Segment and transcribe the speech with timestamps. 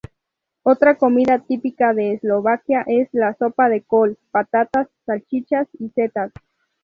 [0.63, 6.31] Otra comida típica de Eslovaquia es la sopa de col, patatas, salchichas y setas.